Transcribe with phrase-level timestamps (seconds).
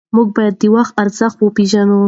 [0.15, 1.99] موږ باید د وخت ارزښت وپېژنو.